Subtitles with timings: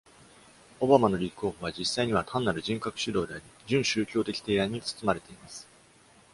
[0.79, 5.67] オバマの立候補は実際には単なる人格主導であり、準宗教的提案に包まれています。